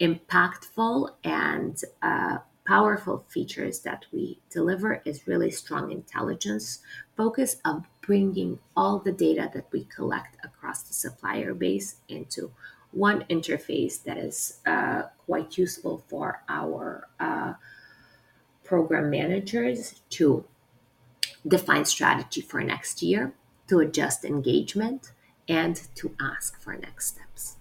[0.00, 6.78] impactful and uh, powerful features that we deliver is really strong intelligence
[7.16, 12.52] focus of bringing all the data that we collect across the supplier base into
[12.92, 17.54] one interface that is uh, quite useful for our uh,
[18.64, 20.44] program managers to
[21.46, 23.32] define strategy for next year,
[23.68, 25.12] to adjust engagement,
[25.48, 27.56] and to ask for next steps.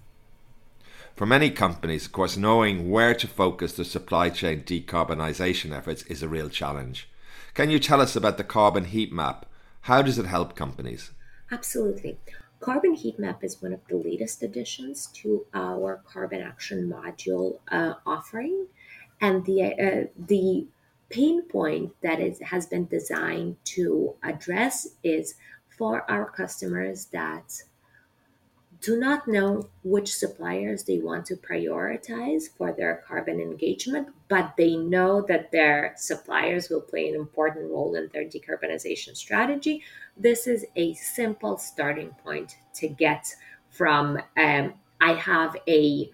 [1.15, 6.23] For many companies, of course, knowing where to focus the supply chain decarbonisation efforts is
[6.23, 7.09] a real challenge.
[7.53, 9.45] Can you tell us about the carbon heat map?
[9.81, 11.11] How does it help companies?
[11.51, 12.17] Absolutely.
[12.59, 17.93] Carbon Heat Map is one of the latest additions to our Carbon Action Module uh,
[18.05, 18.67] offering,
[19.21, 20.67] and the uh, the
[21.09, 25.35] pain point that is has been designed to address is
[25.69, 27.63] for our customers that
[28.81, 34.77] do not know which suppliers they want to prioritize for their carbon engagement, but they
[34.77, 39.83] know that their suppliers will play an important role in their decarbonization strategy.
[40.15, 43.27] This is a simple starting point to get
[43.69, 46.09] from um, I have a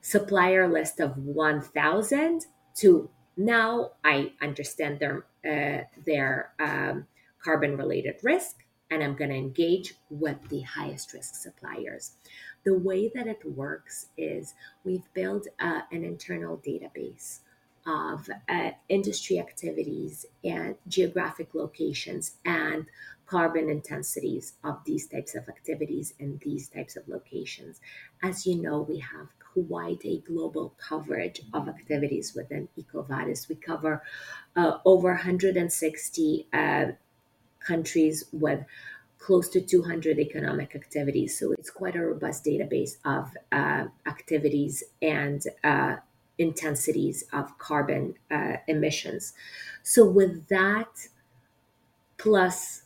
[0.00, 2.46] supplier list of 1,000
[2.76, 7.06] to now I understand their uh, their um,
[7.42, 12.12] carbon related risk and I'm going to engage with the highest risk suppliers.
[12.64, 14.54] The way that it works is
[14.84, 17.40] we've built uh, an internal database
[17.86, 22.86] of uh, industry activities and geographic locations and
[23.26, 27.80] carbon intensities of these types of activities in these types of locations.
[28.22, 33.48] As you know, we have quite a global coverage of activities within EcoVadis.
[33.48, 34.02] We cover
[34.56, 36.86] uh, over 160 uh,
[37.66, 38.64] countries with
[39.18, 41.38] close to 200 economic activities.
[41.38, 45.96] So it's quite a robust database of uh, activities and uh,
[46.38, 49.32] intensities of carbon uh, emissions.
[49.82, 51.08] So, with that,
[52.18, 52.82] plus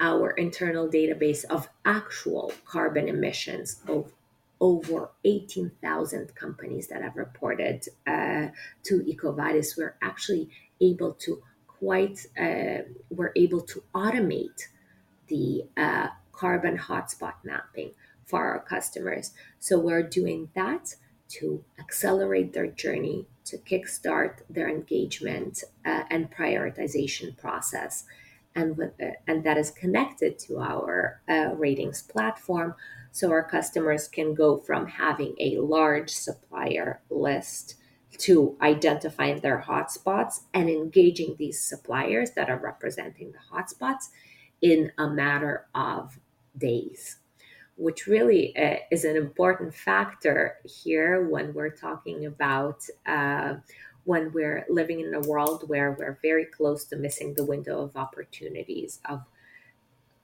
[0.00, 4.12] our internal database of actual carbon emissions of
[4.60, 8.48] over 18,000 companies that have reported uh,
[8.82, 10.48] to EcoVadis, we're actually
[10.80, 11.42] able to
[11.78, 14.68] quite, uh, we're able to automate
[15.28, 17.92] the uh, carbon hotspot mapping
[18.24, 19.32] for our customers.
[19.58, 20.94] So we're doing that
[21.28, 28.04] to accelerate their journey, to kickstart their engagement uh, and prioritization process.
[28.54, 32.74] And, with, uh, and that is connected to our uh, ratings platform.
[33.12, 37.76] So our customers can go from having a large supplier list
[38.18, 44.08] to identifying their hotspots and engaging these suppliers that are representing the hotspots
[44.60, 46.18] in a matter of
[46.56, 47.18] days,
[47.76, 53.54] which really uh, is an important factor here when we're talking about uh,
[54.04, 57.94] when we're living in a world where we're very close to missing the window of
[57.94, 59.22] opportunities of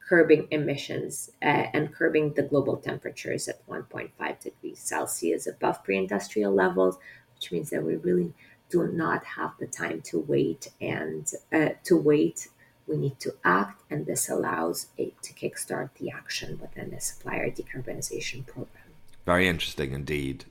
[0.01, 6.55] curbing emissions uh, and curbing the global temperatures at 1.5 degrees Celsius above pre industrial
[6.55, 6.99] levels,
[7.45, 8.33] which means that we really
[8.71, 12.49] do not have the time to wait and uh, to wait
[12.87, 17.51] we need to act, and this allows it to kickstart the action within the supplier
[17.51, 18.85] decarbonization program.
[19.25, 20.45] Very interesting indeed.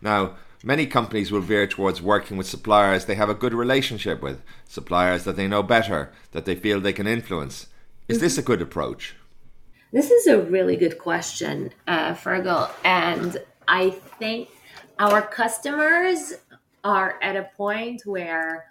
[0.00, 4.42] Now, many companies will veer towards working with suppliers they have a good relationship with,
[4.68, 7.66] suppliers that they know better, that they feel they can influence.
[8.08, 8.24] Is mm-hmm.
[8.24, 9.16] this a good approach?
[9.92, 12.70] This is a really good question, uh, Fergal.
[12.84, 14.50] And I think
[14.98, 16.34] our customers
[16.84, 18.66] are at a point where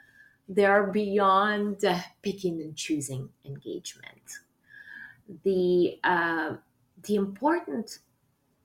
[0.48, 1.84] they're beyond
[2.22, 4.40] picking and choosing engagement.
[5.44, 6.56] The uh,
[7.04, 8.00] the important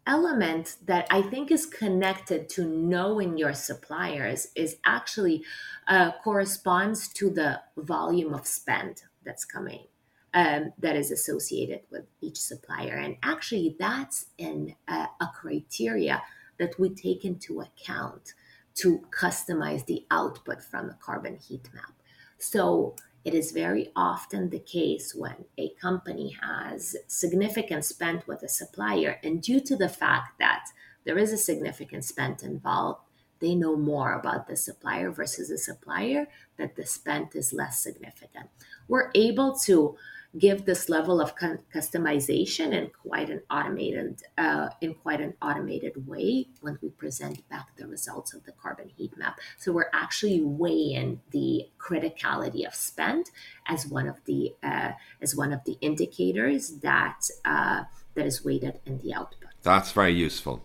[0.06, 5.44] element that I think is connected to knowing your suppliers is actually
[5.88, 9.84] uh, corresponds to the volume of spend that's coming
[10.32, 16.22] um, that is associated with each supplier, and actually that's in uh, a criteria
[16.60, 18.34] that we take into account
[18.74, 21.92] to customize the output from a carbon heat map.
[22.38, 22.94] So
[23.24, 29.18] it is very often the case when a company has significant spend with a supplier,
[29.24, 30.66] and due to the fact that
[31.04, 33.00] there is a significant spend involved,
[33.40, 38.48] they know more about the supplier versus a supplier that the spend is less significant.
[38.86, 39.96] We're able to
[40.38, 46.46] give this level of customization in quite an automated uh, in quite an automated way
[46.60, 49.40] when we present back the results of the carbon heat map.
[49.58, 53.30] So we're actually weighing the criticality of spend
[53.66, 58.80] as one of the uh, as one of the indicators that uh, that is weighted
[58.86, 59.50] in the output.
[59.62, 60.62] That's very useful.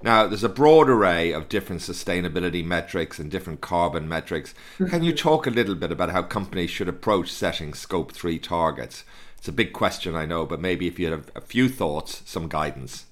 [0.00, 4.54] Now, there's a broad array of different sustainability metrics and different carbon metrics.
[4.90, 9.04] Can you talk a little bit about how companies should approach setting scope 3 targets?
[9.36, 12.48] It's a big question, I know, but maybe if you have a few thoughts, some
[12.48, 13.06] guidance.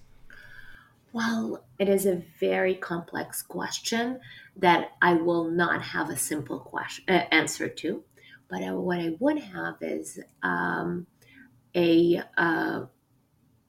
[1.13, 4.21] Well, it is a very complex question
[4.57, 8.05] that I will not have a simple question, uh, answer to.
[8.49, 11.07] But uh, what I would have is um,
[11.75, 12.83] a uh,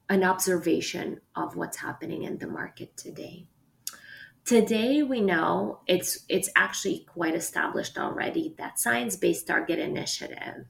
[0.08, 3.46] an observation of what's happening in the market today.
[4.44, 10.64] Today we know it's it's actually quite established already that science-based target initiative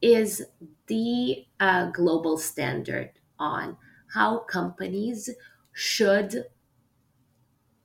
[0.00, 0.44] is
[0.86, 3.76] the uh, global standard on
[4.14, 5.28] how companies
[5.72, 6.44] should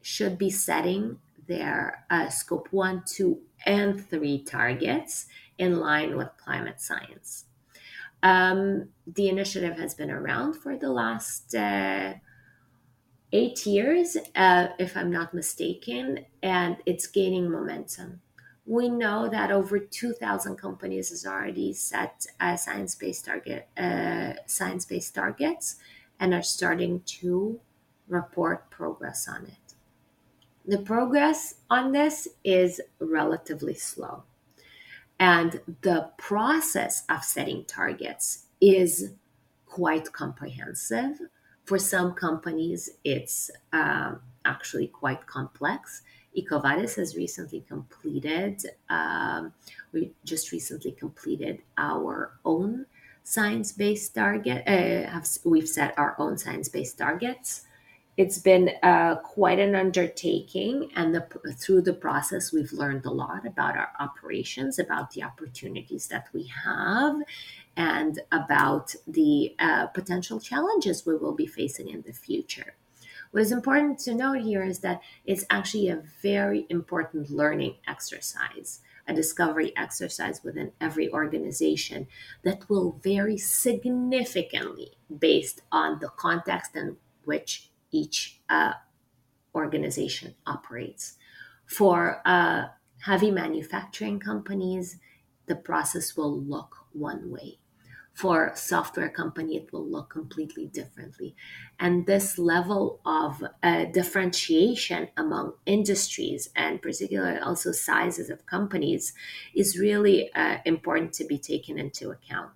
[0.02, 1.18] should be setting
[1.48, 5.26] their uh, scope 1 2 and 3 targets
[5.58, 7.45] in line with climate science
[8.24, 12.14] um, the initiative has been around for the last uh,
[13.32, 18.22] eight years, uh, if I'm not mistaken, and it's gaining momentum.
[18.66, 25.76] We know that over 2,000 companies has already set uh, science-based target, uh, science-based targets,
[26.20, 27.60] and are starting to
[28.08, 29.76] report progress on it.
[30.66, 34.24] The progress on this is relatively slow,
[35.20, 39.14] and the process of setting targets is
[39.66, 41.20] quite comprehensive
[41.66, 46.04] for some companies, it's um, actually quite complex.
[46.38, 49.52] EcoVadis has recently completed, um,
[49.92, 52.86] we just recently completed our own
[53.24, 54.64] science-based target.
[54.68, 57.65] Uh, have, we've set our own science-based targets.
[58.18, 63.46] It's been uh, quite an undertaking, and the, through the process, we've learned a lot
[63.46, 67.18] about our operations, about the opportunities that we have,
[67.76, 72.76] and about the uh, potential challenges we will be facing in the future.
[73.32, 78.80] What is important to note here is that it's actually a very important learning exercise,
[79.10, 82.08] a discovery exercise within every organization
[82.44, 86.96] that will vary significantly based on the context in
[87.26, 88.74] which each uh,
[89.54, 91.18] organization operates.
[91.66, 92.66] For uh,
[93.02, 94.98] heavy manufacturing companies,
[95.48, 97.60] the process will look one way.
[98.14, 101.36] For software company it will look completely differently.
[101.78, 109.14] And this level of uh, differentiation among industries and particularly also sizes of companies
[109.54, 112.54] is really uh, important to be taken into account.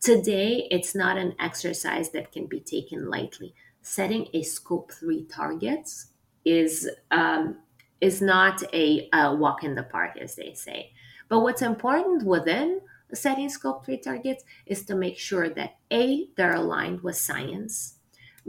[0.00, 3.54] Today it's not an exercise that can be taken lightly
[3.86, 6.08] setting a scope 3 targets
[6.44, 7.58] is um,
[8.00, 10.92] is not a, a walk in the park as they say.
[11.28, 12.80] But what's important within
[13.14, 17.94] setting scope 3 targets is to make sure that A, they're aligned with science,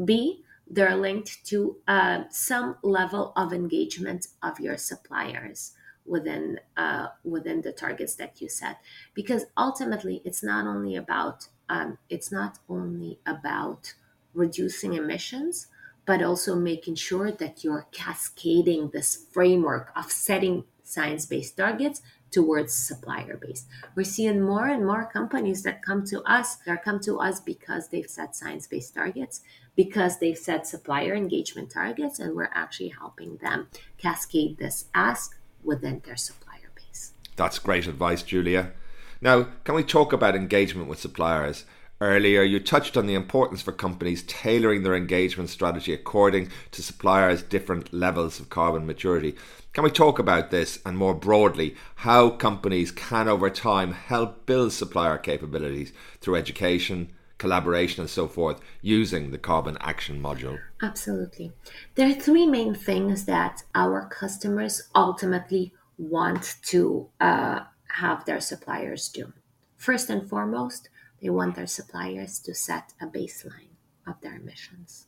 [0.03, 5.73] B, they're linked to uh, some level of engagement of your suppliers
[6.05, 8.79] within uh, within the targets that you set.
[9.13, 13.93] Because ultimately it's not only about um, it's not only about
[14.37, 15.67] reducing emissions
[16.07, 23.37] but also making sure that you're cascading this framework of setting science-based targets towards supplier
[23.37, 23.65] base.
[23.93, 27.89] We're seeing more and more companies that come to us, that come to us because
[27.89, 29.41] they've set science-based targets,
[29.75, 33.67] because they've set supplier engagement targets, and we're actually helping them
[33.97, 37.11] cascade this ask within their supplier base.
[37.35, 38.71] That's great advice, Julia.
[39.19, 41.65] Now, can we talk about engagement with suppliers?
[41.99, 47.41] Earlier, you touched on the importance for companies tailoring their engagement strategy according to suppliers'
[47.41, 49.35] different levels of carbon maturity.
[49.73, 54.73] Can we talk about this and more broadly how companies can over time help build
[54.73, 55.91] supplier capabilities
[56.21, 60.59] through education, collaboration, and so forth using the carbon action module?
[60.83, 61.51] Absolutely.
[61.95, 69.09] There are three main things that our customers ultimately want to uh, have their suppliers
[69.09, 69.33] do.
[69.77, 70.89] First and foremost,
[71.21, 75.07] they want their suppliers to set a baseline of their emissions.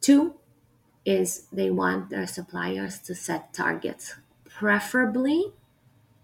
[0.00, 0.34] Two
[1.04, 4.16] is they want their suppliers to set targets,
[4.48, 5.52] preferably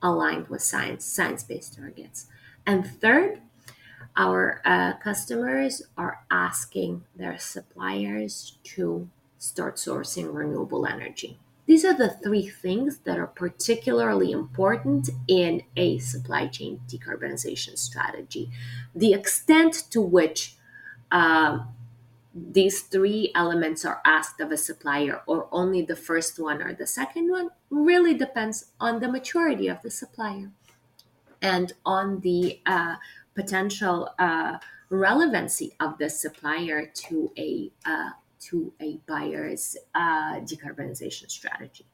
[0.03, 2.27] aligned with science, science-based targets.
[2.67, 3.41] And third,
[4.17, 9.09] our uh, customers are asking their suppliers to
[9.39, 11.39] start sourcing renewable energy.
[11.67, 18.51] These are the three things that are particularly important in a supply chain decarbonization strategy.
[18.95, 20.57] The extent to which
[21.11, 21.61] uh,
[22.35, 26.87] these three elements are asked of a supplier, or only the first one or the
[26.87, 30.51] second one, really depends on the maturity of the supplier
[31.41, 32.97] and on the uh,
[33.35, 34.59] potential uh,
[34.91, 38.11] relevancy of the supplier to a uh,
[38.49, 41.87] to a buyer's uh, decarbonization strategy.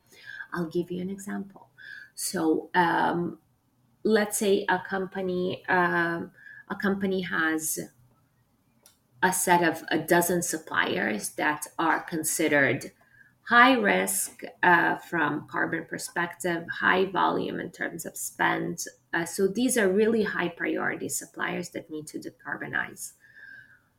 [0.53, 1.69] I'll give you an example.
[2.15, 3.39] So, um,
[4.03, 6.33] let's say a company um,
[6.69, 7.79] a company has
[9.23, 12.93] a set of a dozen suppliers that are considered
[13.43, 18.85] high risk uh, from carbon perspective, high volume in terms of spend.
[19.13, 23.15] Uh, so these are really high priority suppliers that need to decarbonize.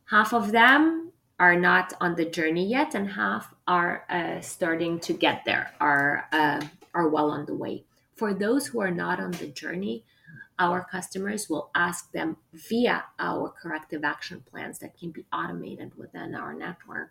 [0.05, 5.11] Half of them are not on the journey yet, and half are uh, starting to
[5.11, 6.61] get there, are uh,
[6.93, 7.83] are well on the way.
[8.15, 10.05] For those who are not on the journey,
[10.59, 16.35] our customers will ask them via our corrective action plans that can be automated within
[16.35, 17.09] our network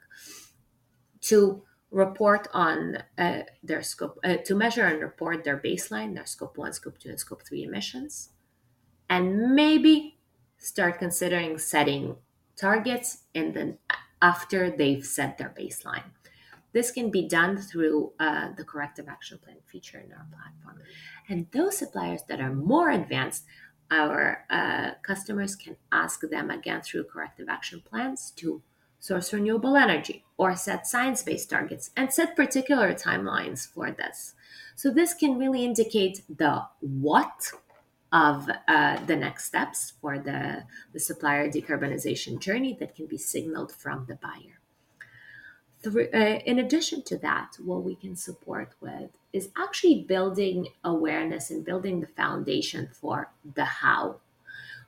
[1.22, 6.56] to report on uh, their scope, uh, to measure and report their baseline, their scope
[6.56, 8.28] one, scope two, and scope three emissions,
[9.08, 10.20] and maybe
[10.56, 12.14] start considering setting
[12.56, 13.76] targets in the
[14.22, 16.04] after they've set their baseline.
[16.72, 20.84] This can be done through uh, the corrective action plan feature in our platform.
[21.28, 23.44] And those suppliers that are more advanced,
[23.90, 28.62] our uh, customers can ask them again through corrective action plans to
[29.00, 34.34] source renewable energy or set science based targets and set particular timelines for this.
[34.76, 37.50] So, this can really indicate the what
[38.12, 43.72] of uh, the next steps for the, the supplier decarbonization journey that can be signaled
[43.72, 44.58] from the buyer.
[45.82, 51.50] Through, uh, in addition to that, what we can support with is actually building awareness
[51.50, 54.16] and building the foundation for the how.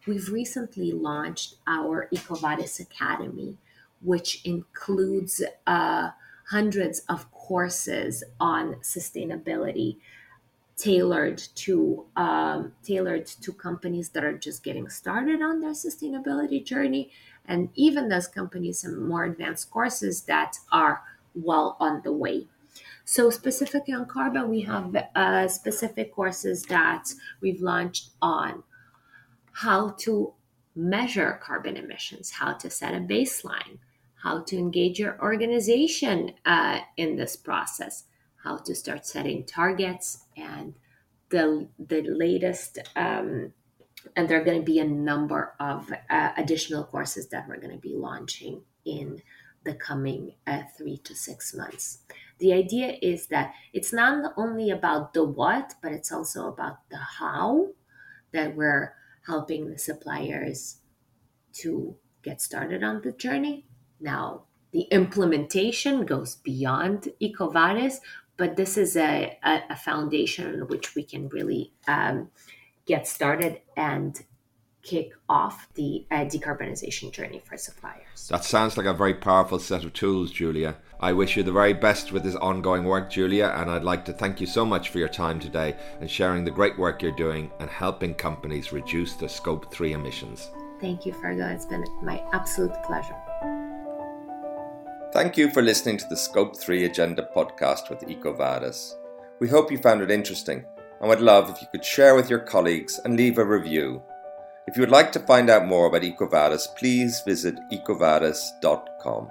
[0.06, 3.56] We've recently launched our EcoVadis Academy,
[4.02, 6.10] which includes uh,
[6.50, 9.98] hundreds of courses on sustainability
[10.76, 17.10] tailored to um, tailored to companies that are just getting started on their sustainability journey.
[17.46, 21.02] And even those companies some more advanced courses that are
[21.34, 22.46] well on the way.
[23.04, 28.62] So specifically on carbon we have uh, specific courses that we've launched on
[29.52, 30.32] how to
[30.74, 33.78] measure carbon emissions how to set a baseline
[34.22, 38.04] how to engage your organization uh, in this process
[38.42, 40.74] how to start setting targets and
[41.30, 43.52] the the latest um,
[44.16, 47.72] and there are going to be a number of uh, additional courses that we're going
[47.72, 49.22] to be launching in
[49.64, 51.98] the coming uh, three to six months.
[52.38, 56.98] The idea is that it's not only about the what, but it's also about the
[56.98, 57.68] how
[58.32, 58.94] that we're
[59.26, 60.78] helping the suppliers
[61.52, 63.66] to get started on the journey.
[64.00, 67.96] Now, the implementation goes beyond EcoVadis,
[68.36, 72.30] but this is a, a, a foundation on which we can really um,
[72.86, 74.24] get started and
[74.82, 78.28] kick off the uh, decarbonization journey for suppliers.
[78.28, 80.76] That sounds like a very powerful set of tools, Julia.
[80.98, 84.12] I wish you the very best with this ongoing work, Julia, and I'd like to
[84.12, 87.50] thank you so much for your time today and sharing the great work you're doing
[87.60, 90.50] and helping companies reduce their Scope 3 emissions.
[90.80, 91.54] Thank you, Fergal.
[91.54, 93.16] It's been my absolute pleasure.
[95.12, 98.94] Thank you for listening to the Scope 3 Agenda podcast with EcoVadis.
[99.40, 100.64] We hope you found it interesting
[101.00, 104.02] and would love if you could share with your colleagues and leave a review.
[104.66, 109.30] If you would like to find out more about EcoVadis, please visit ecovadis.com.